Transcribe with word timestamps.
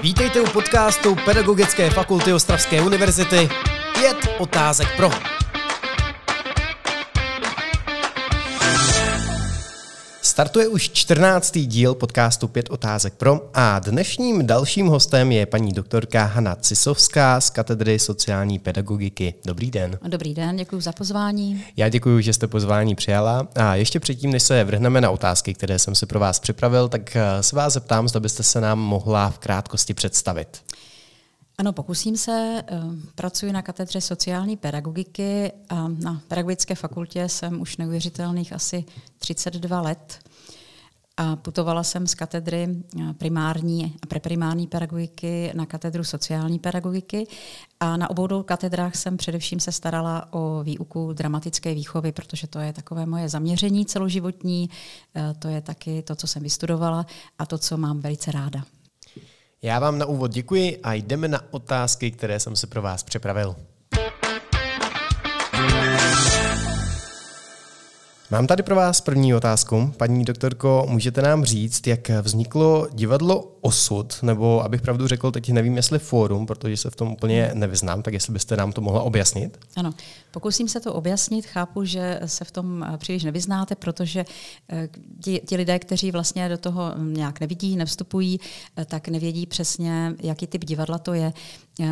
Vítejte 0.00 0.40
u 0.40 0.46
podcastu 0.46 1.16
Pedagogické 1.24 1.90
fakulty 1.90 2.32
Ostravské 2.32 2.82
univerzity 2.82 3.48
Pět 3.94 4.16
otázek 4.38 4.96
pro. 4.96 5.10
Startuje 10.36 10.68
už 10.68 10.90
14. 10.90 11.58
díl 11.58 11.94
podcastu 11.94 12.48
Pět 12.48 12.70
otázek 12.70 13.14
pro 13.14 13.50
a 13.54 13.78
dnešním 13.78 14.46
dalším 14.46 14.86
hostem 14.86 15.32
je 15.32 15.46
paní 15.46 15.72
doktorka 15.72 16.24
Hana 16.24 16.54
Cisovská 16.54 17.40
z 17.40 17.50
katedry 17.50 17.98
sociální 17.98 18.58
pedagogiky. 18.58 19.34
Dobrý 19.44 19.70
den. 19.70 19.98
Dobrý 20.08 20.34
den, 20.34 20.56
děkuji 20.56 20.80
za 20.80 20.92
pozvání. 20.92 21.64
Já 21.76 21.88
děkuji, 21.88 22.20
že 22.20 22.32
jste 22.32 22.46
pozvání 22.46 22.94
přijala 22.94 23.48
a 23.54 23.74
ještě 23.74 24.00
předtím, 24.00 24.30
než 24.32 24.42
se 24.42 24.64
vrhneme 24.64 25.00
na 25.00 25.10
otázky, 25.10 25.54
které 25.54 25.78
jsem 25.78 25.94
si 25.94 26.06
pro 26.06 26.20
vás 26.20 26.40
připravil, 26.40 26.88
tak 26.88 27.16
eh, 27.16 27.42
se 27.42 27.56
vás 27.56 27.72
zeptám, 27.72 28.08
zda 28.08 28.20
byste 28.20 28.42
se 28.42 28.60
nám 28.60 28.78
mohla 28.78 29.30
v 29.30 29.38
krátkosti 29.38 29.94
představit. 29.94 30.62
Ano, 31.58 31.72
pokusím 31.72 32.16
se. 32.16 32.62
Eh, 32.66 32.80
pracuji 33.14 33.52
na 33.52 33.62
katedře 33.62 34.00
sociální 34.00 34.56
pedagogiky 34.56 35.52
a 35.68 35.88
na 35.88 36.22
pedagogické 36.28 36.74
fakultě 36.74 37.28
jsem 37.28 37.60
už 37.60 37.76
neuvěřitelných 37.76 38.52
asi 38.52 38.84
32 39.18 39.80
let. 39.80 40.18
A 41.16 41.36
putovala 41.36 41.82
jsem 41.82 42.06
z 42.06 42.14
katedry 42.14 42.68
eh, 43.00 43.12
primární 43.14 43.96
a 44.02 44.06
preprimární 44.06 44.66
pedagogiky 44.66 45.52
na 45.54 45.66
katedru 45.66 46.04
sociální 46.04 46.58
pedagogiky 46.58 47.26
a 47.80 47.96
na 47.96 48.10
obou 48.10 48.26
dvou 48.26 48.42
katedrách 48.42 48.94
jsem 48.94 49.16
především 49.16 49.60
se 49.60 49.72
starala 49.72 50.32
o 50.32 50.62
výuku 50.62 51.12
dramatické 51.12 51.74
výchovy, 51.74 52.12
protože 52.12 52.46
to 52.46 52.58
je 52.58 52.72
takové 52.72 53.06
moje 53.06 53.28
zaměření 53.28 53.86
celoživotní, 53.86 54.70
eh, 55.14 55.34
to 55.38 55.48
je 55.48 55.60
taky 55.60 56.02
to, 56.02 56.14
co 56.14 56.26
jsem 56.26 56.42
vystudovala 56.42 57.06
a 57.38 57.46
to, 57.46 57.58
co 57.58 57.76
mám 57.76 58.00
velice 58.00 58.32
ráda. 58.32 58.64
Já 59.66 59.78
vám 59.78 59.98
na 59.98 60.06
úvod 60.06 60.32
děkuji 60.32 60.78
a 60.82 60.94
jdeme 60.94 61.28
na 61.28 61.40
otázky, 61.50 62.10
které 62.10 62.40
jsem 62.40 62.56
si 62.56 62.66
pro 62.66 62.82
vás 62.82 63.02
připravil. 63.02 63.56
Mám 68.30 68.46
tady 68.46 68.62
pro 68.62 68.76
vás 68.76 69.00
první 69.00 69.34
otázku. 69.34 69.92
Paní 69.96 70.24
doktorko, 70.24 70.86
můžete 70.88 71.22
nám 71.22 71.44
říct, 71.44 71.86
jak 71.86 72.08
vzniklo 72.08 72.88
divadlo 72.92 73.52
Osud, 73.60 74.18
nebo 74.22 74.64
abych 74.64 74.82
pravdu 74.82 75.08
řekl, 75.08 75.30
teď 75.30 75.50
nevím, 75.50 75.76
jestli 75.76 75.98
fórum, 75.98 76.46
protože 76.46 76.76
se 76.76 76.90
v 76.90 76.96
tom 76.96 77.12
úplně 77.12 77.50
nevyznám, 77.54 78.02
tak 78.02 78.14
jestli 78.14 78.32
byste 78.32 78.56
nám 78.56 78.72
to 78.72 78.80
mohla 78.80 79.02
objasnit? 79.02 79.58
Ano, 79.76 79.94
pokusím 80.36 80.68
se 80.68 80.80
to 80.80 80.94
objasnit. 80.94 81.46
Chápu, 81.46 81.84
že 81.84 82.20
se 82.26 82.44
v 82.44 82.50
tom 82.50 82.82
eh, 82.82 82.98
příliš 82.98 83.24
nevyznáte, 83.24 83.74
protože 83.74 84.24
eh, 84.68 84.88
ti, 85.24 85.40
ti 85.46 85.56
lidé, 85.56 85.78
kteří 85.78 86.10
vlastně 86.10 86.48
do 86.48 86.58
toho 86.58 86.94
nějak 86.98 87.40
nevidí, 87.40 87.76
nevstupují, 87.76 88.40
eh, 88.76 88.84
tak 88.84 89.08
nevědí 89.08 89.46
přesně, 89.46 90.14
jaký 90.22 90.46
typ 90.46 90.64
divadla 90.64 90.98
to 90.98 91.14
je. 91.14 91.32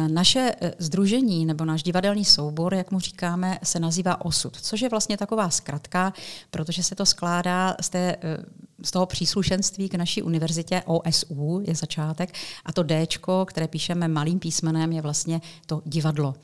Naše 0.08 0.54
združení 0.78 1.46
nebo 1.46 1.64
náš 1.64 1.82
divadelní 1.82 2.24
soubor, 2.24 2.74
jak 2.74 2.90
mu 2.90 3.00
říkáme, 3.00 3.58
se 3.62 3.80
nazývá 3.80 4.24
Osud, 4.24 4.56
což 4.60 4.80
je 4.80 4.88
vlastně 4.88 5.16
taková 5.16 5.50
zkratka, 5.50 6.12
protože 6.50 6.82
se 6.82 6.94
to 6.94 7.06
skládá 7.06 7.76
z, 7.80 7.88
té, 7.88 8.16
z 8.82 8.90
toho 8.90 9.06
příslušenství 9.06 9.88
k 9.88 9.94
naší 9.94 10.22
univerzitě 10.22 10.82
OSU, 10.86 11.62
je 11.66 11.74
začátek, 11.74 12.34
a 12.64 12.72
to 12.72 12.82
D, 12.82 13.06
které 13.46 13.68
píšeme 13.68 14.08
malým 14.08 14.38
písmenem, 14.38 14.92
je 14.92 15.02
vlastně 15.02 15.40
to 15.66 15.82
divadlo. 15.84 16.34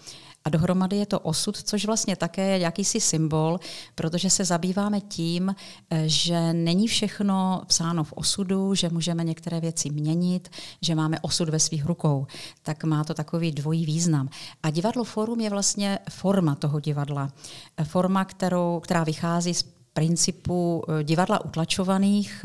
A 0.45 0.51
dohromady 0.51 0.97
je 0.97 1.07
to 1.07 1.21
osud, 1.21 1.57
což 1.57 1.87
vlastně 1.87 2.17
také 2.17 2.51
je 2.51 2.59
jakýsi 2.59 3.01
symbol, 3.01 3.61
protože 3.95 4.31
se 4.31 4.45
zabýváme 4.45 5.01
tím, 5.01 5.55
eh, 5.91 6.03
že 6.07 6.53
není 6.53 6.89
všechno 6.89 7.63
psáno 7.67 8.05
v 8.05 8.13
osudu, 8.13 8.75
že 8.75 8.89
můžeme 8.89 9.25
některé 9.25 9.61
věci 9.61 9.91
měnit, 9.91 10.49
že 10.83 10.95
máme 10.95 11.21
osud 11.21 11.49
ve 11.49 11.59
svých 11.59 11.87
rukou. 11.87 12.27
Tak 12.63 12.85
má 12.85 13.05
to 13.05 13.15
takový 13.15 13.53
dvojí 13.53 13.87
význam. 13.87 14.29
A 14.63 14.71
divadlo 14.71 15.05
Forum 15.05 15.41
je 15.41 15.51
vlastně 15.51 15.99
forma 16.11 16.55
toho 16.55 16.81
divadla. 16.81 17.33
Eh, 17.77 17.85
forma, 17.85 18.25
kterou, 18.25 18.81
která 18.81 19.05
vychází 19.05 19.55
z 19.55 19.63
principu 19.93 20.83
eh, 20.89 21.05
divadla 21.05 21.45
utlačovaných, 21.45 22.45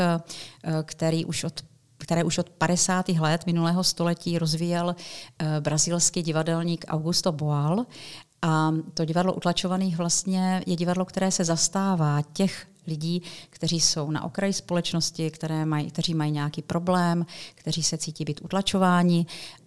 který 0.86 1.26
už 1.26 1.44
od 1.44 1.62
které 2.06 2.24
už 2.24 2.38
od 2.38 2.50
50. 2.50 3.10
let 3.10 3.46
minulého 3.46 3.84
století 3.84 4.40
rozvíjel 4.40 4.88
uh, 4.96 5.48
brazilský 5.60 6.24
divadelník 6.24 6.86
Augusto 6.88 7.32
Boal. 7.32 7.86
A 8.42 8.72
to 8.94 9.06
divadlo 9.06 9.34
utlačovaných 9.34 9.98
vlastně 9.98 10.64
je 10.66 10.76
divadlo, 10.76 11.06
které 11.06 11.32
se 11.32 11.44
zastává 11.44 12.22
těch 12.34 12.68
lidí, 12.88 13.22
kteří 13.50 13.80
jsou 13.80 14.12
na 14.12 14.24
okraji 14.24 14.54
společnosti, 14.54 15.32
které 15.32 15.66
maj, 15.66 15.86
kteří 15.86 16.14
mají 16.14 16.32
nějaký 16.32 16.62
problém, 16.62 17.26
kteří 17.56 17.84
se 17.84 17.98
cítí 17.98 18.26
být 18.26 18.42
utlačováni, 18.44 19.26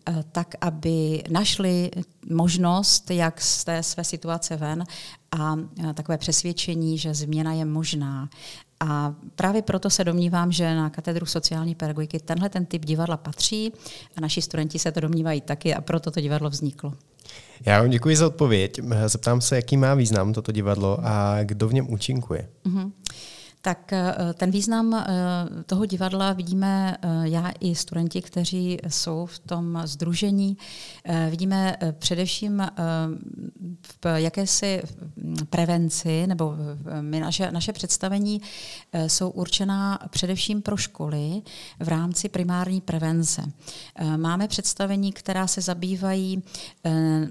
eh, 0.08 0.24
tak 0.32 0.54
aby 0.60 1.22
našli 1.30 1.90
možnost, 2.30 3.10
jak 3.10 3.40
z 3.40 3.64
té 3.64 3.82
své 3.82 4.04
situace 4.04 4.56
ven 4.56 4.84
a 5.38 5.56
eh, 5.56 5.94
takové 5.94 6.18
přesvědčení, 6.18 6.98
že 6.98 7.14
změna 7.14 7.52
je 7.52 7.64
možná. 7.64 8.28
A 8.80 9.14
právě 9.36 9.62
proto 9.62 9.90
se 9.90 10.04
domnívám, 10.04 10.52
že 10.52 10.74
na 10.74 10.90
katedru 10.90 11.26
sociální 11.26 11.74
pedagogiky 11.74 12.20
tenhle 12.20 12.48
ten 12.48 12.66
typ 12.66 12.84
divadla 12.84 13.16
patří 13.16 13.72
a 14.16 14.20
naši 14.20 14.42
studenti 14.42 14.78
se 14.78 14.92
to 14.92 15.00
domnívají 15.00 15.40
taky 15.40 15.74
a 15.74 15.80
proto 15.80 16.10
to 16.10 16.20
divadlo 16.20 16.50
vzniklo. 16.50 16.94
Já 17.66 17.80
vám 17.80 17.90
děkuji 17.90 18.16
za 18.16 18.26
odpověď. 18.26 18.80
Zeptám 19.06 19.40
se, 19.40 19.56
jaký 19.56 19.76
má 19.76 19.94
význam 19.94 20.32
toto 20.32 20.52
divadlo 20.52 20.98
a 21.02 21.38
kdo 21.42 21.68
v 21.68 21.74
něm 21.74 21.92
účinkuje. 21.92 22.48
Mm-hmm 22.66 22.90
tak 23.68 23.92
eh, 23.92 24.14
ten 24.34 24.50
význam 24.50 24.94
eh, 24.94 25.04
toho 25.66 25.86
divadla 25.86 26.32
vidíme 26.32 26.96
eh, 27.02 27.08
já 27.22 27.52
i 27.60 27.74
studenti, 27.74 28.22
kteří 28.22 28.78
jsou 28.88 29.26
v 29.26 29.38
tom 29.38 29.80
združení. 29.84 30.56
Vidíme 31.30 31.76
především 31.98 32.66
v 34.02 34.16
jakési 34.16 34.82
prevenci, 35.50 36.26
nebo 36.26 36.54
my 37.00 37.20
naše, 37.20 37.52
naše 37.52 37.72
představení 37.72 38.40
jsou 39.06 39.30
určená 39.30 39.98
především 40.10 40.62
pro 40.62 40.76
školy 40.76 41.42
v 41.80 41.88
rámci 41.88 42.28
primární 42.28 42.80
prevence. 42.80 43.42
Máme 44.16 44.48
představení, 44.48 45.12
která 45.12 45.46
se 45.46 45.60
zabývají 45.60 46.42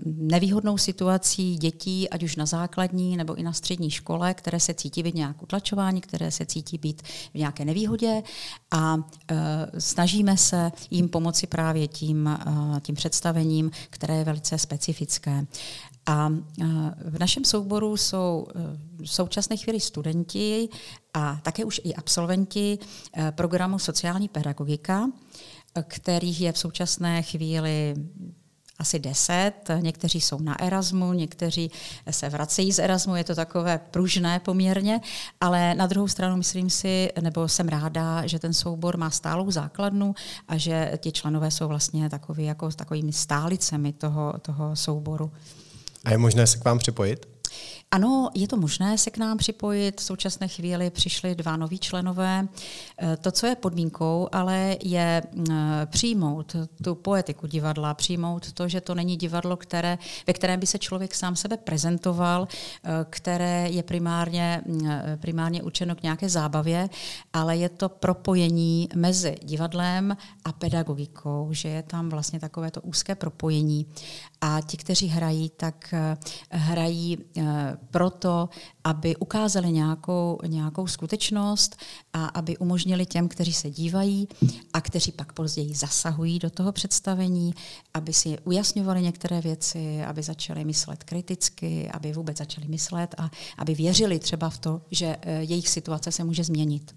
nevýhodnou 0.05 0.77
situací 0.77 1.55
dětí, 1.55 2.09
ať 2.09 2.23
už 2.23 2.35
na 2.35 2.45
základní 2.45 3.17
nebo 3.17 3.35
i 3.35 3.43
na 3.43 3.53
střední 3.53 3.91
škole, 3.91 4.33
které 4.33 4.59
se 4.59 4.73
cítí 4.73 5.03
být 5.03 5.15
nějak 5.15 5.43
utlačování, 5.43 6.01
které 6.01 6.26
které 6.27 6.31
se 6.31 6.45
cítí 6.45 6.77
být 6.77 7.01
v 7.33 7.37
nějaké 7.37 7.65
nevýhodě 7.65 8.23
a 8.71 8.97
e, 8.97 9.81
snažíme 9.81 10.37
se 10.37 10.71
jim 10.91 11.09
pomoci 11.09 11.47
právě 11.47 11.87
tím, 11.87 12.27
e, 12.27 12.81
tím 12.81 12.95
představením, 12.95 13.71
které 13.89 14.15
je 14.15 14.23
velice 14.23 14.57
specifické. 14.57 15.45
A 16.05 16.29
e, 16.29 16.65
v 17.09 17.19
našem 17.19 17.45
souboru 17.45 17.97
jsou 17.97 18.47
v 18.97 19.05
současné 19.05 19.57
chvíli 19.57 19.79
studenti 19.79 20.69
a 21.13 21.39
také 21.43 21.65
už 21.65 21.81
i 21.83 21.93
absolventi 21.93 22.79
programu 23.31 23.79
sociální 23.79 24.27
pedagogika, 24.27 25.09
kterých 25.87 26.41
je 26.41 26.51
v 26.51 26.57
současné 26.57 27.21
chvíli 27.21 27.95
asi 28.79 28.99
deset. 28.99 29.53
Někteří 29.81 30.21
jsou 30.21 30.39
na 30.39 30.61
Erasmu, 30.61 31.13
někteří 31.13 31.71
se 32.11 32.29
vracejí 32.29 32.73
z 32.73 32.79
Erasmu, 32.79 33.15
je 33.15 33.23
to 33.23 33.35
takové 33.35 33.77
pružné 33.77 34.39
poměrně, 34.39 34.99
ale 35.41 35.75
na 35.75 35.87
druhou 35.87 36.07
stranu 36.07 36.37
myslím 36.37 36.69
si, 36.69 37.09
nebo 37.21 37.47
jsem 37.47 37.67
ráda, 37.67 38.27
že 38.27 38.39
ten 38.39 38.53
soubor 38.53 38.97
má 38.97 39.09
stálou 39.09 39.51
základnu 39.51 40.15
a 40.47 40.57
že 40.57 40.91
ti 40.97 41.11
členové 41.11 41.51
jsou 41.51 41.67
vlastně 41.67 42.09
takový, 42.09 42.45
jako 42.45 42.71
takovými 42.71 43.13
stálicemi 43.13 43.93
toho, 43.93 44.33
toho 44.41 44.75
souboru. 44.75 45.31
A 46.05 46.11
je 46.11 46.17
možné 46.17 46.47
se 46.47 46.57
k 46.57 46.65
vám 46.65 46.79
připojit? 46.79 47.36
Ano, 47.91 48.29
je 48.33 48.47
to 48.47 48.57
možné 48.57 48.97
se 48.97 49.11
k 49.11 49.17
nám 49.17 49.37
připojit. 49.37 50.01
V 50.01 50.03
současné 50.03 50.47
chvíli 50.47 50.89
přišli 50.89 51.35
dva 51.35 51.57
noví 51.57 51.79
členové. 51.79 52.47
Eh, 53.01 53.17
to, 53.17 53.31
co 53.31 53.47
je 53.47 53.55
podmínkou, 53.55 54.29
ale 54.31 54.77
je 54.83 55.23
eh, 55.23 55.53
přijmout 55.85 56.55
tu 56.83 56.95
poetiku 56.95 57.47
divadla, 57.47 57.93
přijmout 57.93 58.51
to, 58.51 58.67
že 58.67 58.81
to 58.81 58.95
není 58.95 59.17
divadlo, 59.17 59.57
které, 59.57 59.97
ve 60.27 60.33
kterém 60.33 60.59
by 60.59 60.67
se 60.67 60.79
člověk 60.79 61.15
sám 61.15 61.35
sebe 61.35 61.57
prezentoval, 61.57 62.47
eh, 62.47 62.89
které 63.09 63.69
je 63.69 63.83
primárně, 63.83 64.61
primárně 65.19 65.63
učeno 65.63 65.95
k 65.95 66.03
nějaké 66.03 66.29
zábavě, 66.29 66.89
ale 67.33 67.57
je 67.57 67.69
to 67.69 67.89
propojení 67.89 68.89
mezi 68.95 69.35
divadlem 69.43 70.17
a 70.45 70.51
pedagogikou, 70.51 71.47
že 71.51 71.69
je 71.69 71.83
tam 71.83 72.09
vlastně 72.09 72.39
takové 72.39 72.71
to 72.71 72.81
úzké 72.81 73.15
propojení. 73.15 73.85
A 74.41 74.61
ti, 74.61 74.77
kteří 74.77 75.07
hrají, 75.07 75.49
tak 75.49 75.93
hrají 76.51 77.17
proto, 77.91 78.49
aby 78.83 79.15
ukázali 79.15 79.71
nějakou, 79.71 80.37
nějakou 80.47 80.87
skutečnost 80.87 81.75
a 82.13 82.25
aby 82.25 82.57
umožnili 82.57 83.05
těm, 83.05 83.27
kteří 83.27 83.53
se 83.53 83.69
dívají 83.69 84.27
a 84.73 84.81
kteří 84.81 85.11
pak 85.11 85.33
později 85.33 85.75
zasahují 85.75 86.39
do 86.39 86.49
toho 86.49 86.71
představení, 86.71 87.53
aby 87.93 88.13
si 88.13 88.37
ujasňovali 88.43 89.01
některé 89.01 89.41
věci, 89.41 90.03
aby 90.03 90.23
začali 90.23 90.65
myslet 90.65 91.03
kriticky, 91.03 91.89
aby 91.89 92.13
vůbec 92.13 92.37
začali 92.37 92.67
myslet 92.67 93.15
a 93.17 93.31
aby 93.57 93.73
věřili 93.73 94.19
třeba 94.19 94.49
v 94.49 94.57
to, 94.57 94.81
že 94.91 95.17
eh, 95.21 95.43
jejich 95.43 95.69
situace 95.69 96.11
se 96.11 96.23
může 96.23 96.43
změnit. 96.43 96.95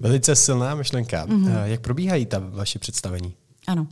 Velice 0.00 0.36
silná 0.36 0.74
myšlenka. 0.74 1.26
Mm-hmm. 1.26 1.64
Jak 1.64 1.80
probíhají 1.80 2.26
ta 2.26 2.38
vaše 2.38 2.78
představení? 2.78 3.34
Ano. 3.66 3.86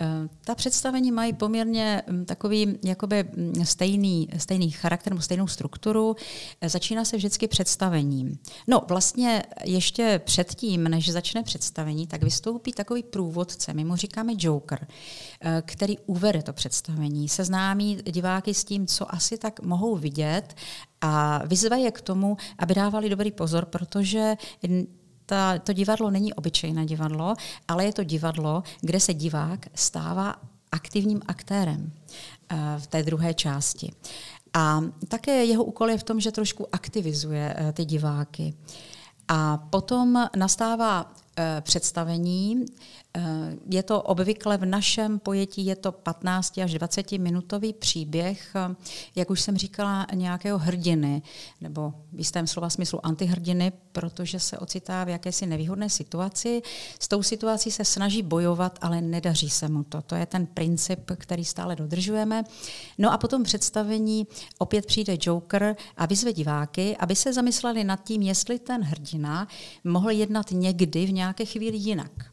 Eh, 0.00 0.06
ta 0.44 0.54
představení 0.54 1.12
mají 1.12 1.32
poměrně 1.32 2.02
hm, 2.10 2.24
takový 2.24 2.78
jakoby 2.84 3.24
hm, 3.24 3.64
stejný, 3.64 4.28
stejný 4.38 4.70
charakter, 4.70 5.20
stejnou 5.20 5.46
strukturu. 5.46 6.16
Eh, 6.60 6.68
začíná 6.68 7.04
se 7.04 7.16
vždycky 7.16 7.48
představením. 7.48 8.38
No 8.68 8.80
vlastně 8.88 9.42
ještě 9.64 10.20
předtím, 10.24 10.84
než 10.84 11.12
začne 11.12 11.42
představení, 11.42 12.06
tak 12.06 12.22
vystoupí 12.22 12.72
takový 12.72 13.02
průvodce, 13.02 13.74
my 13.74 13.84
mu 13.84 13.96
říkáme 13.96 14.32
Joker, 14.38 14.86
eh, 15.40 15.62
který 15.66 15.98
uvede 15.98 16.42
to 16.42 16.52
představení, 16.52 17.28
seznámí 17.28 17.96
diváky 17.96 18.54
s 18.54 18.64
tím, 18.64 18.86
co 18.86 19.14
asi 19.14 19.38
tak 19.38 19.60
mohou 19.60 19.96
vidět 19.96 20.54
a 21.00 21.42
vyzve 21.46 21.80
je 21.80 21.90
k 21.90 22.00
tomu, 22.00 22.36
aby 22.58 22.74
dávali 22.74 23.08
dobrý 23.08 23.30
pozor, 23.32 23.64
protože 23.64 24.36
ta, 25.32 25.58
to 25.58 25.72
divadlo 25.72 26.10
není 26.10 26.34
obyčejné 26.34 26.86
divadlo, 26.86 27.34
ale 27.68 27.84
je 27.84 27.92
to 27.92 28.04
divadlo, 28.04 28.62
kde 28.80 29.00
se 29.00 29.14
divák 29.14 29.66
stává 29.74 30.36
aktivním 30.72 31.20
aktérem 31.26 31.92
uh, 32.52 32.58
v 32.78 32.86
té 32.86 33.02
druhé 33.02 33.34
části. 33.34 33.92
A 34.54 34.84
také 35.08 35.44
jeho 35.44 35.64
úkol 35.64 35.90
je 35.90 35.98
v 35.98 36.02
tom, 36.02 36.20
že 36.20 36.32
trošku 36.32 36.66
aktivizuje 36.72 37.54
uh, 37.54 37.72
ty 37.72 37.84
diváky. 37.84 38.54
A 39.28 39.56
potom 39.56 40.28
nastává 40.36 41.04
uh, 41.04 41.44
představení, 41.60 42.66
Eh, 42.66 43.01
je 43.70 43.82
to 43.82 44.02
obvykle 44.02 44.58
v 44.58 44.64
našem 44.64 45.18
pojetí, 45.18 45.66
je 45.66 45.76
to 45.76 45.92
15 45.92 46.58
až 46.58 46.74
20 46.74 47.18
minutový 47.18 47.72
příběh, 47.72 48.52
eh, 48.54 48.74
jak 49.16 49.30
už 49.30 49.40
jsem 49.40 49.56
říkala, 49.56 50.06
nějakého 50.14 50.58
hrdiny, 50.58 51.22
nebo 51.60 51.94
v 52.12 52.18
jistém 52.18 52.46
slova 52.46 52.70
smyslu 52.70 53.06
antihrdiny, 53.06 53.72
protože 53.92 54.40
se 54.40 54.58
ocitá 54.58 55.04
v 55.04 55.08
jakési 55.08 55.46
nevýhodné 55.46 55.90
situaci. 55.90 56.62
S 57.00 57.08
tou 57.08 57.22
situací 57.22 57.70
se 57.70 57.84
snaží 57.84 58.22
bojovat, 58.22 58.78
ale 58.82 59.00
nedaří 59.00 59.50
se 59.50 59.68
mu 59.68 59.84
to. 59.84 60.02
To 60.02 60.14
je 60.14 60.26
ten 60.26 60.46
princip, 60.46 61.10
který 61.16 61.44
stále 61.44 61.76
dodržujeme. 61.76 62.44
No 62.98 63.12
a 63.12 63.18
potom 63.18 63.42
představení 63.42 64.26
opět 64.58 64.86
přijde 64.86 65.16
Joker 65.20 65.76
a 65.96 66.06
vyzve 66.06 66.32
diváky, 66.32 66.96
aby 66.96 67.16
se 67.16 67.32
zamysleli 67.32 67.84
nad 67.84 68.04
tím, 68.04 68.22
jestli 68.22 68.58
ten 68.58 68.82
hrdina 68.82 69.48
mohl 69.84 70.10
jednat 70.10 70.50
někdy 70.50 71.06
v 71.06 71.12
nějaké 71.12 71.44
chvíli 71.44 71.76
jinak. 71.76 72.31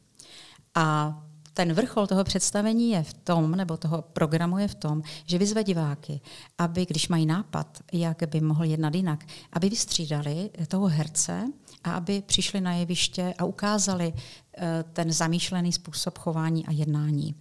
A 0.75 1.17
ten 1.53 1.73
vrchol 1.73 2.07
toho 2.07 2.23
představení 2.23 2.89
je 2.89 3.03
v 3.03 3.13
tom, 3.13 3.51
nebo 3.51 3.77
toho 3.77 4.01
programu 4.01 4.57
je 4.57 4.67
v 4.67 4.75
tom, 4.75 5.01
že 5.25 5.37
vyzve 5.37 5.63
diváky, 5.63 6.21
aby, 6.57 6.85
když 6.85 7.07
mají 7.07 7.25
nápad, 7.25 7.77
jak 7.93 8.23
by 8.29 8.41
mohl 8.41 8.63
jednat 8.63 8.95
jinak, 8.95 9.25
aby 9.53 9.69
vystřídali 9.69 10.49
toho 10.67 10.87
herce 10.87 11.45
a 11.83 11.91
aby 11.91 12.21
přišli 12.21 12.61
na 12.61 12.73
jeviště 12.73 13.33
a 13.37 13.45
ukázali 13.45 14.13
eh, 14.13 14.83
ten 14.93 15.11
zamýšlený 15.11 15.71
způsob 15.71 16.17
chování 16.17 16.65
a 16.65 16.71
jednání. 16.71 17.35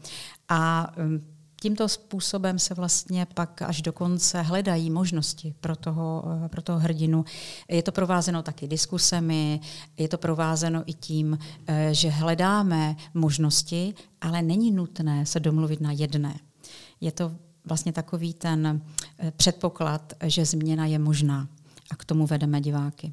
A 0.48 0.92
hm, 0.96 1.37
tímto 1.60 1.88
způsobem 1.88 2.58
se 2.58 2.74
vlastně 2.74 3.26
pak 3.34 3.62
až 3.62 3.82
do 3.82 3.92
konce 3.92 4.42
hledají 4.42 4.90
možnosti 4.90 5.54
pro 5.60 5.76
toho, 5.76 6.24
eh, 6.44 6.48
pro 6.48 6.62
toho 6.62 6.78
hrdinu. 6.78 7.24
Je 7.68 7.82
to 7.82 7.92
provázeno 7.92 8.42
taky 8.42 8.68
diskusemi, 8.68 9.60
je 9.96 10.08
to 10.08 10.18
provázeno 10.18 10.82
i 10.86 10.92
tím, 10.92 11.38
eh, 11.66 11.88
že 11.94 12.08
hledáme 12.08 12.96
možnosti, 13.14 13.94
ale 14.20 14.42
není 14.42 14.70
nutné 14.70 15.26
se 15.26 15.40
domluvit 15.40 15.80
na 15.80 15.92
jedné. 15.92 16.40
Je 17.00 17.12
to 17.12 17.32
vlastně 17.64 17.92
takový 17.92 18.34
ten 18.34 18.82
eh, 19.18 19.30
předpoklad, 19.30 20.12
že 20.24 20.44
změna 20.44 20.86
je 20.86 20.98
možná 20.98 21.48
a 21.90 21.96
k 21.96 22.04
tomu 22.04 22.26
vedeme 22.26 22.60
diváky. 22.60 23.12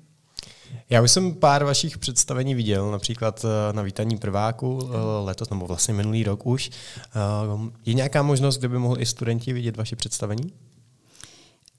Já 0.90 1.02
už 1.02 1.12
jsem 1.12 1.34
pár 1.34 1.64
vašich 1.64 1.98
představení 1.98 2.56
viděl, 2.56 2.92
například 2.92 3.46
eh, 3.46 3.74
na 3.74 3.82
vítaní 3.82 4.18
prváku 4.18 4.80
eh, 4.84 4.98
letos, 5.26 5.50
nebo 5.50 5.68
vlastně 5.68 5.94
minulý 5.94 6.24
rok 6.24 6.46
už. 6.46 6.70
Eh, 6.70 7.72
je 7.86 7.94
nějaká 7.94 8.24
možnost, 8.24 8.58
kde 8.58 8.68
by 8.68 8.78
mohli 8.78 9.02
i 9.02 9.06
studenti 9.06 9.54
vidět 9.54 9.78
vaše 9.78 9.96
představení? 9.96 10.54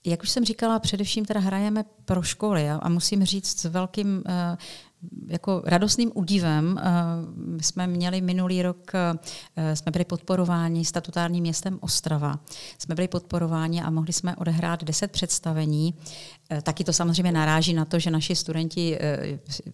Jak 0.07 0.23
už 0.23 0.31
jsem 0.31 0.45
říkala, 0.45 0.79
především 0.79 1.25
teda 1.25 1.41
hrajeme 1.41 1.85
pro 2.05 2.23
školy 2.23 2.71
a, 2.71 2.77
a 2.77 2.89
musím 2.89 3.25
říct 3.25 3.61
s 3.61 3.65
velkým 3.65 4.17
uh, 4.17 4.33
jako 5.27 5.63
radostným 5.65 6.13
údivem. 6.15 6.81
My 7.37 7.63
jsme 7.63 7.87
měli 7.87 8.21
minulý 8.21 8.63
rok, 8.63 8.93
jsme 9.75 9.93
byli 9.93 10.05
podporováni 10.05 10.85
statutárním 10.85 11.41
městem 11.41 11.79
Ostrava. 11.81 12.39
Jsme 12.79 12.95
byli 12.95 13.09
podporováni 13.09 13.83
a 13.83 13.91
mohli 13.91 14.13
jsme 14.13 14.37
odehrát 14.37 14.85
deset 14.85 15.11
představení. 15.11 15.95
Taky 16.63 16.85
to 16.85 16.93
samozřejmě 16.93 17.33
naráží 17.33 17.75
na 17.75 17.85
to, 17.85 17.99
že 17.99 18.11
naši 18.11 18.37
studenti 18.37 18.99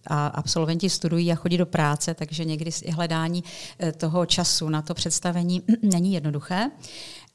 a 0.07 0.27
absolventi 0.27 0.89
studují 0.89 1.31
a 1.31 1.35
chodí 1.35 1.57
do 1.57 1.65
práce, 1.65 2.13
takže 2.13 2.45
někdy 2.45 2.71
hledání 2.91 3.43
toho 3.97 4.25
času 4.25 4.69
na 4.69 4.81
to 4.81 4.93
představení 4.93 5.61
není 5.81 6.13
jednoduché 6.13 6.71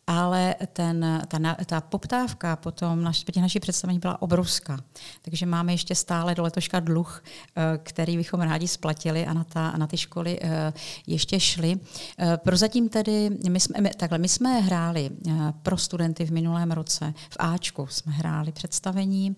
ale 0.09 0.55
ten, 0.73 1.23
ta, 1.29 1.57
ta 1.67 1.81
poptávka 1.81 2.57
potom 2.57 3.03
na 3.03 3.13
těch 3.13 3.43
naší 3.43 3.61
představení 3.61 3.99
byla 3.99 4.23
obrovská. 4.23 4.79
Takže 5.23 5.47
máme 5.47 5.73
ještě 5.73 5.95
stále 5.95 6.35
do 6.35 6.43
letoška 6.43 6.81
dluh, 6.81 7.25
eh, 7.25 7.79
který 7.83 8.17
bychom 8.17 8.41
rádi 8.41 8.69
splatili 8.69 9.27
a 9.27 9.33
na, 9.33 9.45
ta, 9.45 9.73
na 9.77 9.87
ty 9.87 9.97
školy 9.97 10.39
eh, 10.43 10.73
ještě 11.07 11.41
šli. 11.41 11.77
Eh, 12.19 12.37
prozatím 12.37 12.89
tedy, 12.89 13.31
my 13.49 13.61
jsme, 13.61 13.81
my, 13.81 13.91
takhle, 13.91 14.19
my 14.19 14.29
jsme 14.29 14.61
hráli 14.61 15.11
pro 15.63 15.77
studenty 15.77 16.25
v 16.25 16.33
minulém 16.33 16.71
roce, 16.71 17.15
v 17.31 17.37
Ačku 17.39 17.87
jsme 17.87 18.13
hráli 18.13 18.53
představení, 18.53 19.37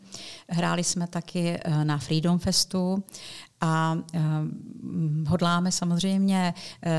hráli 0.49 0.85
jsme 0.85 1.07
taky 1.07 1.61
na 1.85 1.99
Freedom 1.99 2.39
Festu 2.39 3.05
a 3.61 3.99
uh, 4.15 4.21
hodláme 5.29 5.73
samozřejmě 5.73 6.55
uh, 6.87 6.93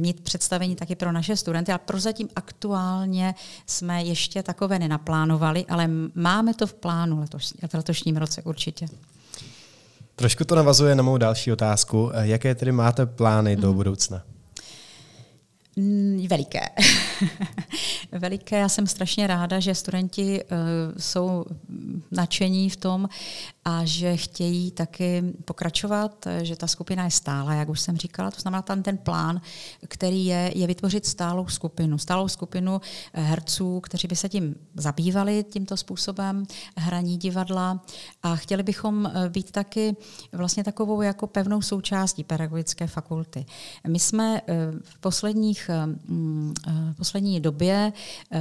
mít 0.00 0.20
představení 0.20 0.76
taky 0.76 0.94
pro 0.94 1.12
naše 1.12 1.36
studenty, 1.36 1.72
ale 1.72 1.78
prozatím 1.78 2.28
aktuálně 2.36 3.34
jsme 3.66 4.02
ještě 4.02 4.42
takové 4.42 4.78
nenaplánovali, 4.78 5.64
ale 5.68 5.90
máme 6.14 6.54
to 6.54 6.66
v 6.66 6.74
plánu 6.74 7.20
letoš, 7.20 7.52
v 7.70 7.74
letošním 7.74 8.16
roce 8.16 8.42
určitě. 8.42 8.86
Trošku 10.16 10.44
to 10.44 10.54
navazuje 10.54 10.94
na 10.94 11.02
mou 11.02 11.18
další 11.18 11.52
otázku. 11.52 12.10
Jaké 12.20 12.54
tedy 12.54 12.72
máte 12.72 13.06
plány 13.06 13.56
mm. 13.56 13.62
do 13.62 13.68
mhm. 13.68 13.76
budoucna? 13.76 14.22
Veliké. 16.28 16.60
Veliké. 18.12 18.58
Já 18.58 18.68
jsem 18.68 18.86
strašně 18.86 19.26
ráda, 19.26 19.60
že 19.60 19.74
studenti 19.74 20.44
uh, 20.44 20.58
jsou 20.98 21.44
nadšení 22.10 22.70
v 22.70 22.76
tom 22.76 23.08
a 23.64 23.84
že 23.84 24.16
chtějí 24.16 24.70
taky 24.70 25.22
pokračovat, 25.44 26.26
že 26.42 26.56
ta 26.56 26.66
skupina 26.66 27.04
je 27.04 27.10
stála, 27.10 27.54
jak 27.54 27.68
už 27.68 27.80
jsem 27.80 27.96
říkala. 27.96 28.30
To 28.30 28.40
znamená 28.40 28.62
tam 28.62 28.82
ten 28.82 28.98
plán, 28.98 29.40
který 29.88 30.26
je, 30.26 30.52
je 30.54 30.66
vytvořit 30.66 31.06
stálou 31.06 31.46
skupinu. 31.46 31.98
Stálou 31.98 32.28
skupinu 32.28 32.80
eh, 33.12 33.20
herců, 33.20 33.80
kteří 33.80 34.08
by 34.08 34.16
se 34.16 34.28
tím 34.28 34.54
zabývali 34.74 35.44
tímto 35.50 35.76
způsobem 35.76 36.46
hraní 36.76 37.16
divadla 37.16 37.84
a 38.22 38.36
chtěli 38.36 38.62
bychom 38.62 39.06
eh, 39.06 39.28
být 39.28 39.50
taky 39.50 39.96
vlastně 40.32 40.64
takovou 40.64 41.02
jako 41.02 41.26
pevnou 41.26 41.62
součástí 41.62 42.24
pedagogické 42.24 42.86
fakulty. 42.86 43.46
My 43.88 43.98
jsme 43.98 44.40
v 44.82 44.98
posledních 44.98 45.70
Eh, 45.74 45.86
mm, 45.86 46.54
eh, 46.66 46.92
v 46.92 46.96
poslední 46.96 47.40
době 47.40 47.92
eh, 48.32 48.40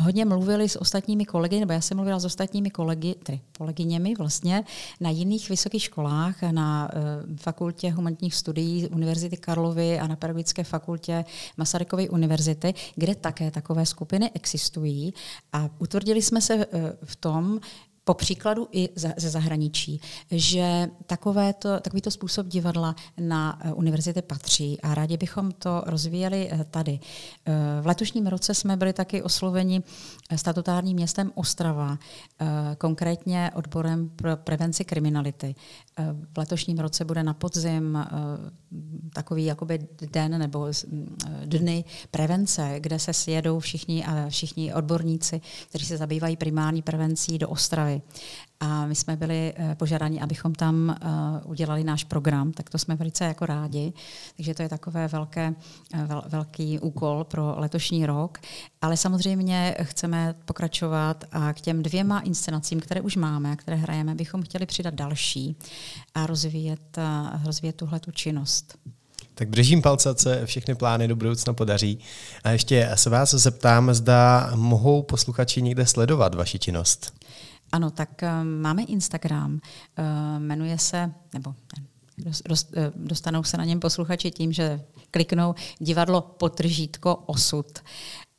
hodně 0.00 0.24
mluvili 0.24 0.68
s 0.68 0.80
ostatními 0.80 1.24
kolegy, 1.24 1.60
nebo 1.60 1.72
já 1.72 1.80
jsem 1.80 1.96
mluvila 1.96 2.18
s 2.18 2.24
ostatními 2.24 2.70
kolegy, 2.70 3.14
tedy 3.14 3.40
kolegyněmi 3.58 4.14
vlastně, 4.14 4.64
na 5.00 5.10
jiných 5.10 5.48
vysokých 5.48 5.82
školách, 5.82 6.42
na 6.42 6.90
uh, 6.94 7.36
fakultě 7.36 7.90
humanitních 7.90 8.34
studií 8.34 8.88
Univerzity 8.88 9.36
Karlovy 9.36 9.98
a 9.98 10.06
na 10.06 10.16
pedagogické 10.16 10.64
fakultě 10.64 11.24
Masarykovy 11.56 12.08
univerzity, 12.08 12.74
kde 12.94 13.14
také 13.14 13.50
takové 13.50 13.86
skupiny 13.86 14.30
existují. 14.34 15.14
A 15.52 15.70
utvrdili 15.78 16.22
jsme 16.22 16.40
se 16.40 16.56
uh, 16.56 16.62
v 17.04 17.16
tom, 17.16 17.60
po 18.04 18.14
příkladu 18.14 18.68
i 18.72 18.88
ze 18.96 19.30
zahraničí, 19.30 20.00
že 20.30 20.90
takovéto, 21.06 21.80
takovýto 21.80 22.10
způsob 22.10 22.46
divadla 22.46 22.94
na 23.20 23.58
eh, 23.60 23.72
univerzity 23.72 24.22
patří 24.22 24.80
a 24.80 24.94
rádi 24.94 25.16
bychom 25.16 25.52
to 25.52 25.82
rozvíjeli 25.86 26.48
eh, 26.50 26.64
tady. 26.70 27.00
Eh, 27.46 27.52
v 27.82 27.86
letošním 27.86 28.26
roce 28.26 28.54
jsme 28.54 28.76
byli 28.76 28.92
taky 28.92 29.22
osloveni 29.22 29.82
statutárním 30.36 30.96
městem 30.96 31.32
Ostrava, 31.34 31.98
konkrétně 32.78 33.50
odborem 33.54 34.08
pro 34.08 34.36
prevenci 34.36 34.84
kriminality. 34.84 35.54
V 36.32 36.38
letošním 36.38 36.78
roce 36.78 37.04
bude 37.04 37.22
na 37.22 37.34
podzim 37.34 37.98
takový 39.12 39.44
jakoby 39.44 39.78
den 40.12 40.38
nebo 40.38 40.68
dny 41.44 41.84
prevence, 42.10 42.74
kde 42.78 42.98
se 42.98 43.12
sjedou 43.12 43.58
všichni 43.58 44.04
všichni 44.28 44.74
odborníci, 44.74 45.40
kteří 45.68 45.86
se 45.86 45.96
zabývají 45.96 46.36
primární 46.36 46.82
prevencí 46.82 47.38
do 47.38 47.48
Ostravy. 47.48 47.93
A 48.60 48.86
my 48.86 48.94
jsme 48.94 49.16
byli 49.16 49.52
eh, 49.56 49.74
požádáni, 49.74 50.20
abychom 50.20 50.54
tam 50.54 50.90
eh, 50.90 51.08
udělali 51.44 51.84
náš 51.84 52.04
program, 52.04 52.52
tak 52.52 52.70
to 52.70 52.78
jsme 52.78 52.96
velice 52.96 53.24
jako 53.24 53.46
rádi. 53.46 53.92
Takže 54.36 54.54
to 54.54 54.62
je 54.62 54.68
takové 54.68 55.08
velké, 55.08 55.54
eh, 55.94 56.04
vel, 56.06 56.22
velký 56.28 56.78
úkol 56.78 57.24
pro 57.24 57.54
letošní 57.56 58.06
rok. 58.06 58.38
Ale 58.82 58.96
samozřejmě 58.96 59.76
chceme 59.82 60.34
pokračovat 60.44 61.24
a 61.32 61.52
k 61.52 61.60
těm 61.60 61.82
dvěma 61.82 62.20
inscenacím, 62.20 62.80
které 62.80 63.00
už 63.00 63.16
máme 63.16 63.52
a 63.52 63.56
které 63.56 63.76
hrajeme, 63.76 64.14
bychom 64.14 64.42
chtěli 64.42 64.66
přidat 64.66 64.94
další 64.94 65.56
a 66.14 66.26
rozvíjet, 66.26 66.98
rozvíjet 67.44 67.76
tuhle 67.76 68.00
tu 68.00 68.10
činnost. 68.10 68.78
Tak 69.34 69.50
držím 69.50 69.82
palce, 69.82 70.14
se 70.18 70.46
všechny 70.46 70.74
plány 70.74 71.08
do 71.08 71.16
budoucna 71.16 71.52
podaří. 71.52 71.98
A 72.44 72.50
ještě 72.50 72.90
se 72.94 73.10
vás 73.10 73.30
zeptám, 73.30 73.94
zda 73.94 74.50
mohou 74.54 75.02
posluchači 75.02 75.62
někde 75.62 75.86
sledovat 75.86 76.34
vaši 76.34 76.58
činnost. 76.58 77.23
Ano, 77.74 77.90
tak 77.90 78.22
uh, 78.22 78.44
máme 78.44 78.82
Instagram, 78.82 79.52
uh, 79.52 79.60
jmenuje 80.38 80.78
se, 80.78 81.12
nebo 81.32 81.54
dostanou 82.96 83.42
se 83.42 83.56
na 83.56 83.64
něm 83.64 83.80
posluchači 83.80 84.30
tím, 84.30 84.52
že 84.52 84.80
kliknou 85.10 85.54
divadlo 85.78 86.20
potržítko 86.20 87.16
osud 87.16 87.78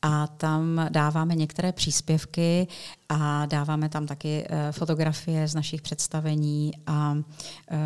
a 0.02 0.26
tam 0.26 0.86
dáváme 0.90 1.34
některé 1.34 1.72
příspěvky 1.72 2.66
a 3.08 3.46
dáváme 3.46 3.88
tam 3.88 4.06
taky 4.06 4.46
eh, 4.48 4.72
fotografie 4.72 5.48
z 5.48 5.54
našich 5.54 5.82
představení 5.82 6.72
a 6.86 7.16
eh, 7.70 7.76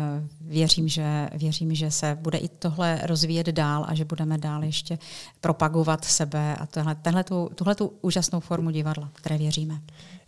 věřím, 0.41 0.87
že, 0.87 1.29
věřím, 1.35 1.75
že 1.75 1.91
se 1.91 2.17
bude 2.21 2.37
i 2.37 2.47
tohle 2.47 2.99
rozvíjet 3.03 3.47
dál 3.47 3.85
a 3.87 3.95
že 3.95 4.05
budeme 4.05 4.37
dál 4.37 4.63
ještě 4.63 4.99
propagovat 5.41 6.05
sebe 6.05 6.55
a 6.55 6.65
tohle, 6.65 7.23
tuhle 7.55 7.75
tu 7.75 7.93
úžasnou 8.01 8.39
formu 8.39 8.69
divadla, 8.69 9.09
které 9.13 9.37
věříme. 9.37 9.81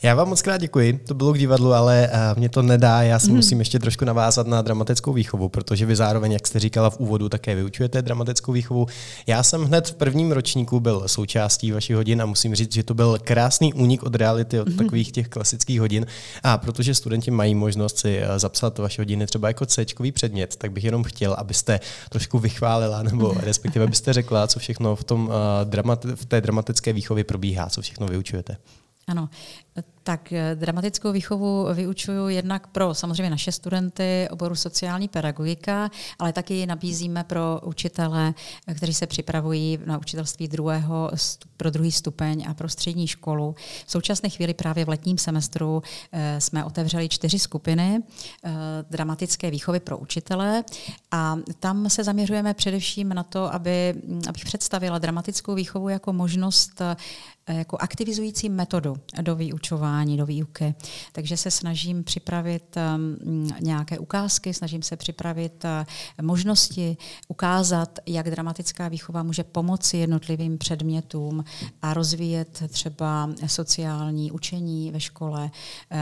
Já 0.04 0.16
vám 0.16 0.30
moc 0.30 0.42
krát 0.42 0.58
děkuji, 0.58 0.94
to 0.94 1.14
bylo 1.14 1.34
k 1.34 1.38
divadlu, 1.38 1.74
ale 1.74 2.10
uh, 2.14 2.40
mě 2.40 2.50
to 2.50 2.62
nedá, 2.62 3.02
já 3.02 3.20
si 3.20 3.30
mm. 3.30 3.36
musím 3.36 3.60
ještě 3.60 3.80
trošku 3.80 4.06
navázat 4.06 4.48
na 4.48 4.62
dramatickou 4.62 5.14
výchovu, 5.14 5.50
protože 5.50 5.86
vy 5.86 5.96
zároveň, 5.96 6.32
jak 6.32 6.48
jste 6.48 6.60
říkala 6.60 6.90
v 6.90 7.00
úvodu, 7.00 7.30
také 7.30 7.56
vyučujete 7.56 8.02
dramatickou 8.02 8.52
výchovu. 8.52 8.88
Já 9.28 9.44
jsem 9.44 9.64
hned 9.64 9.88
v 9.88 9.94
prvním 9.94 10.32
ročníku 10.32 10.80
byl 10.80 11.04
součástí 11.08 11.73
vašich 11.74 11.96
hodin 11.96 12.22
a 12.22 12.26
musím 12.26 12.56
říct, 12.56 12.74
že 12.74 12.84
to 12.84 12.94
byl 12.94 13.18
krásný 13.24 13.74
únik 13.74 14.04
od 14.04 14.16
reality, 14.16 14.60
od 14.60 14.68
mm. 14.68 14.78
takových 14.78 15.12
těch 15.12 15.28
klasických 15.28 15.80
hodin. 15.80 16.06
A 16.44 16.58
protože 16.58 16.96
studenti 16.96 17.32
mají 17.32 17.56
možnost 17.56 17.98
si 17.98 18.18
eh, 18.18 18.40
zapsat 18.40 18.80
vaše 18.80 19.02
hodiny 19.02 19.26
třeba 19.26 19.48
jako 19.48 19.66
C 19.66 19.86
předmět, 20.14 20.56
tak 20.56 20.72
bych 20.72 20.84
jenom 20.84 21.04
chtěl, 21.04 21.34
abyste 21.34 21.80
trošku 22.10 22.40
vychválila, 22.40 23.04
nebo 23.04 23.34
respektive 23.40 23.86
abyste 23.86 24.14
řekla, 24.14 24.48
co 24.48 24.60
všechno 24.60 24.96
v, 24.96 25.04
tom, 25.04 25.26
uh, 25.26 25.32
dramati- 25.70 26.16
v 26.16 26.26
té 26.26 26.42
dramatické 26.42 26.94
výchově 26.94 27.24
probíhá, 27.24 27.70
co 27.70 27.82
všechno 27.82 28.08
vyučujete. 28.08 28.58
Ano, 29.08 29.30
tak 30.04 30.34
eh, 30.34 30.56
dramatickou 30.56 31.12
výchovu 31.12 31.68
vyučuju 31.74 32.28
jednak 32.28 32.68
pro 32.68 32.94
samozřejmě 32.94 33.30
naše 33.30 33.52
studenty 33.52 34.28
oboru 34.32 34.56
sociální 34.56 35.08
pedagogika, 35.08 35.90
ale 36.20 36.34
taky 36.34 36.66
nabízíme 36.66 37.24
pro 37.24 37.60
učitele, 37.64 38.34
eh, 38.68 38.74
kteří 38.74 38.94
se 38.94 39.08
připravují 39.08 39.80
na 39.86 39.98
učitelství 39.98 40.48
druhého, 40.48 41.12
pro 41.58 41.70
druhý 41.70 41.92
stupeň 41.92 42.46
a 42.50 42.54
pro 42.54 42.70
střední 42.70 43.08
školu. 43.08 43.56
V 43.86 43.92
současné 43.92 44.30
chvíli 44.30 44.54
právě 44.54 44.86
v 44.86 44.90
letním 44.90 45.18
semestru 45.18 45.84
eh, 46.12 46.42
jsme 46.42 46.66
otevřeli 46.66 47.10
čtyři 47.10 47.40
skupiny 47.40 48.04
dramatické 48.90 49.52
výchovy 49.52 49.80
pro 49.80 49.98
učitele 49.98 50.64
a 51.12 51.38
tam 51.60 51.90
se 51.90 52.04
zaměřujeme 52.04 52.54
především 52.54 53.10
na 53.10 53.24
to, 53.24 53.54
aby, 53.54 53.94
hm, 54.08 54.22
abych 54.30 54.46
představila 54.46 54.98
dramatickou 55.00 55.56
výchovu 55.56 55.90
jako 55.90 56.14
možnost 56.14 56.82
jako 57.48 57.78
aktivizující 57.80 58.50
metodu 58.50 58.96
do 59.22 59.36
vyučování 59.64 60.18
do 60.18 60.26
výuky. 60.26 60.76
Takže 61.12 61.38
se 61.38 61.52
snažím 61.52 62.04
připravit 62.04 62.76
um, 62.76 63.48
nějaké 63.62 64.00
ukázky, 64.00 64.54
snažím 64.54 64.82
se 64.82 64.96
připravit 64.96 65.64
uh, 65.64 66.26
možnosti 66.26 66.98
ukázat, 67.28 68.00
jak 68.06 68.30
dramatická 68.30 68.88
výchova 68.88 69.24
může 69.24 69.44
pomoci 69.44 69.98
jednotlivým 69.98 70.58
předmětům 70.58 71.44
a 71.82 71.94
rozvíjet 71.94 72.64
třeba 72.68 73.30
sociální 73.48 74.32
učení 74.32 74.92
ve 74.92 75.00
škole. 75.00 75.44
Uh, 75.44 76.00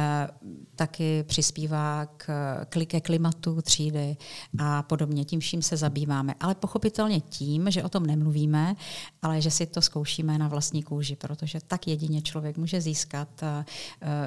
taky 0.75 1.23
přispívá 1.23 2.05
k, 2.17 2.85
ke 2.85 3.01
klimatu 3.01 3.61
třídy 3.61 4.17
a 4.59 4.83
podobně. 4.83 5.25
Tím 5.25 5.39
vším 5.39 5.61
se 5.61 5.77
zabýváme. 5.77 6.33
Ale 6.39 6.55
pochopitelně 6.55 7.19
tím, 7.19 7.71
že 7.71 7.83
o 7.83 7.89
tom 7.89 8.05
nemluvíme, 8.05 8.75
ale 9.21 9.41
že 9.41 9.51
si 9.51 9.65
to 9.65 9.81
zkoušíme 9.81 10.37
na 10.37 10.47
vlastní 10.47 10.83
kůži, 10.83 11.15
protože 11.15 11.59
tak 11.67 11.87
jedině 11.87 12.21
člověk 12.21 12.57
může 12.57 12.81
získat 12.81 13.29
Eh, 13.43 13.50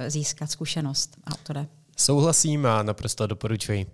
získat 0.08 0.50
zkušenost. 0.50 1.16
A 1.24 1.30
to 1.42 1.52
jde. 1.52 1.66
Souhlasím 1.96 2.66
a 2.66 2.82
naprosto 2.82 3.26
doporučuji. 3.26 3.86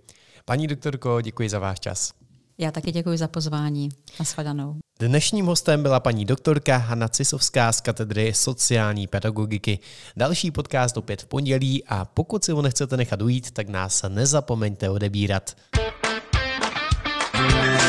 Paní 0.45 0.67
doktorko, 0.67 1.21
děkuji 1.21 1.49
za 1.49 1.59
váš 1.59 1.79
čas. 1.79 2.13
Já 2.57 2.71
taky 2.71 2.91
děkuji 2.91 3.17
za 3.17 3.27
pozvání. 3.27 3.89
Nashledanou. 4.19 4.75
Dnešním 4.99 5.45
hostem 5.45 5.83
byla 5.83 5.99
paní 5.99 6.25
doktorka 6.25 6.77
Hanna 6.77 7.07
Cisovská 7.07 7.71
z 7.71 7.81
katedry 7.81 8.33
sociální 8.33 9.07
pedagogiky. 9.07 9.79
Další 10.17 10.51
podcast 10.51 10.97
opět 10.97 11.21
v 11.21 11.25
pondělí 11.25 11.83
a 11.87 12.05
pokud 12.05 12.45
si 12.45 12.51
ho 12.51 12.61
nechcete 12.61 12.97
nechat 12.97 13.21
ujít, 13.21 13.51
tak 13.51 13.69
nás 13.69 14.03
nezapomeňte 14.09 14.89
odebírat. 14.89 15.55
thank 17.33 17.75
you 17.75 17.80